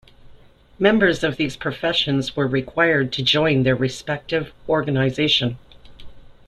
Members 0.79 1.23
of 1.23 1.37
these 1.37 1.55
professions 1.55 2.35
were 2.35 2.47
required 2.47 3.13
to 3.13 3.21
join 3.21 3.61
their 3.61 3.75
respective 3.75 4.51
organisation. 4.67 5.59